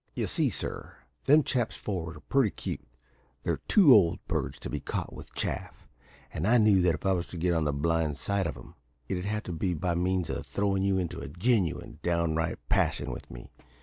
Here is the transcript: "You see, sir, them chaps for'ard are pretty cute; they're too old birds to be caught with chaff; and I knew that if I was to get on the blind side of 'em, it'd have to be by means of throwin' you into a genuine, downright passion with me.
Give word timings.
"You 0.15 0.25
see, 0.25 0.49
sir, 0.49 0.95
them 1.25 1.43
chaps 1.43 1.75
for'ard 1.75 2.17
are 2.17 2.21
pretty 2.21 2.49
cute; 2.49 2.81
they're 3.43 3.61
too 3.67 3.93
old 3.93 4.17
birds 4.27 4.57
to 4.57 4.67
be 4.67 4.79
caught 4.79 5.13
with 5.13 5.35
chaff; 5.35 5.87
and 6.33 6.47
I 6.47 6.57
knew 6.57 6.81
that 6.81 6.95
if 6.95 7.05
I 7.05 7.11
was 7.11 7.27
to 7.27 7.37
get 7.37 7.53
on 7.53 7.65
the 7.65 7.71
blind 7.71 8.17
side 8.17 8.47
of 8.47 8.57
'em, 8.57 8.73
it'd 9.07 9.25
have 9.25 9.43
to 9.43 9.53
be 9.53 9.75
by 9.75 9.93
means 9.93 10.31
of 10.31 10.43
throwin' 10.47 10.81
you 10.81 10.97
into 10.97 11.19
a 11.19 11.27
genuine, 11.29 11.99
downright 12.01 12.57
passion 12.67 13.11
with 13.11 13.29
me. 13.29 13.51